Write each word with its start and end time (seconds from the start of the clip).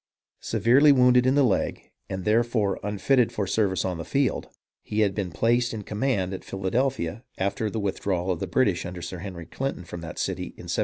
Severely 0.41 0.91
wounded 0.91 1.27
in 1.27 1.35
the 1.35 1.43
leg, 1.43 1.91
and 2.09 2.25
therefore 2.25 2.79
unfitted 2.81 3.31
for 3.31 3.45
service 3.45 3.85
on 3.85 3.99
the 3.99 4.03
field, 4.03 4.47
he 4.81 5.01
had 5.01 5.13
been 5.13 5.29
placed 5.31 5.75
in 5.75 5.83
command 5.83 6.33
at 6.33 6.43
Philadelphia 6.43 7.23
after 7.37 7.69
the 7.69 7.79
withdrawal 7.79 8.31
of 8.31 8.39
the 8.39 8.47
British 8.47 8.83
under 8.83 9.03
Sir 9.03 9.19
Henry 9.19 9.45
Clinton 9.45 9.83
from 9.85 10.01
that 10.01 10.17
city 10.17 10.45
in 10.57 10.63
1778. 10.65 10.79